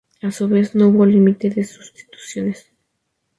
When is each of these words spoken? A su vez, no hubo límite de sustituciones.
A 0.23 0.31
su 0.31 0.47
vez, 0.47 0.73
no 0.73 0.87
hubo 0.89 1.05
límite 1.05 1.51
de 1.51 1.63
sustituciones. 1.63 2.71